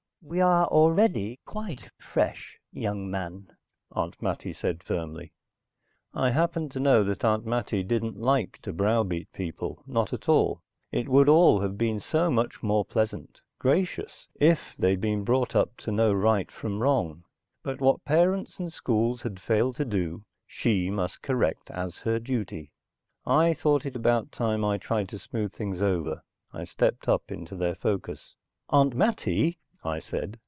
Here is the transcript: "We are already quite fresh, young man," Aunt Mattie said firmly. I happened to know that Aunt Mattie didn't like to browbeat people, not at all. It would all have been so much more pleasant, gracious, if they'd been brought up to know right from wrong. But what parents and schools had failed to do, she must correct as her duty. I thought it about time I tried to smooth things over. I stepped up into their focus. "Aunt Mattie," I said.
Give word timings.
"We 0.23 0.39
are 0.39 0.67
already 0.67 1.39
quite 1.45 1.89
fresh, 1.97 2.59
young 2.71 3.09
man," 3.09 3.47
Aunt 3.91 4.21
Mattie 4.21 4.53
said 4.53 4.83
firmly. 4.83 5.33
I 6.13 6.29
happened 6.29 6.69
to 6.73 6.79
know 6.79 7.03
that 7.05 7.25
Aunt 7.25 7.43
Mattie 7.43 7.81
didn't 7.83 8.19
like 8.19 8.59
to 8.61 8.71
browbeat 8.71 9.33
people, 9.33 9.81
not 9.87 10.13
at 10.13 10.29
all. 10.29 10.61
It 10.91 11.09
would 11.09 11.27
all 11.27 11.59
have 11.61 11.75
been 11.75 11.99
so 11.99 12.29
much 12.29 12.61
more 12.61 12.85
pleasant, 12.85 13.41
gracious, 13.57 14.27
if 14.39 14.75
they'd 14.77 15.01
been 15.01 15.23
brought 15.23 15.55
up 15.55 15.75
to 15.77 15.91
know 15.91 16.13
right 16.13 16.51
from 16.51 16.83
wrong. 16.83 17.23
But 17.63 17.81
what 17.81 18.05
parents 18.05 18.59
and 18.59 18.71
schools 18.71 19.23
had 19.23 19.39
failed 19.41 19.75
to 19.77 19.85
do, 19.85 20.23
she 20.45 20.91
must 20.91 21.23
correct 21.23 21.71
as 21.71 21.97
her 22.03 22.19
duty. 22.19 22.71
I 23.25 23.55
thought 23.55 23.87
it 23.87 23.95
about 23.95 24.31
time 24.31 24.63
I 24.63 24.77
tried 24.77 25.09
to 25.09 25.19
smooth 25.19 25.51
things 25.51 25.81
over. 25.81 26.21
I 26.53 26.65
stepped 26.65 27.09
up 27.09 27.31
into 27.31 27.55
their 27.55 27.73
focus. 27.75 28.35
"Aunt 28.69 28.93
Mattie," 28.93 29.57
I 29.83 29.97
said. 29.97 30.39